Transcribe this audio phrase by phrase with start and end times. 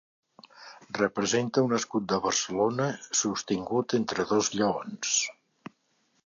[0.99, 2.87] Representa un escut de Barcelona
[3.21, 5.15] sostingut entre dos lleons.